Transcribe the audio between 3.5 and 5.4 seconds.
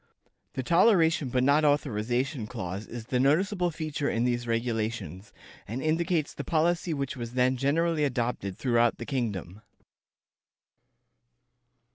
feature in these regulations,